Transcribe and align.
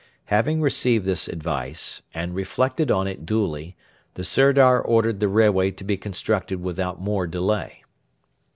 Having 0.33 0.61
received 0.61 1.05
this 1.05 1.27
advice, 1.27 2.01
and 2.11 2.33
reflected 2.33 2.89
on 2.89 3.05
it 3.05 3.23
duly, 3.23 3.75
the 4.15 4.23
Sirdar 4.25 4.81
ordered 4.81 5.19
the 5.19 5.27
railway 5.27 5.69
to 5.69 5.83
be 5.83 5.95
constructed 5.95 6.59
without 6.59 6.99
more 6.99 7.27
delay. 7.27 7.83